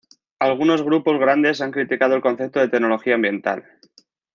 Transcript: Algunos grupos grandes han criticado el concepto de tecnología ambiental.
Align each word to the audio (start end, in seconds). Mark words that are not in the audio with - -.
Algunos 0.39 0.81
grupos 0.81 1.19
grandes 1.19 1.61
han 1.61 1.71
criticado 1.71 2.15
el 2.15 2.23
concepto 2.23 2.59
de 2.59 2.69
tecnología 2.69 3.13
ambiental. 3.13 3.63